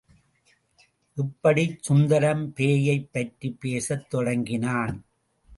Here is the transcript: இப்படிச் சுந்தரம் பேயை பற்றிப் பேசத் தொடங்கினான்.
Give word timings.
இப்படிச் 1.17 1.83
சுந்தரம் 1.83 2.53
பேயை 2.55 3.07
பற்றிப் 3.11 3.59
பேசத் 3.59 4.09
தொடங்கினான். 4.09 5.05